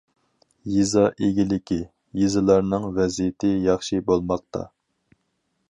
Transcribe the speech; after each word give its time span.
يېزا 0.75 1.03
ئىگىلىكى، 1.27 1.77
يېزىلارنىڭ 2.23 2.89
ۋەزىيىتى 2.97 3.53
ياخشى 3.69 4.05
بولماقتا. 4.11 4.65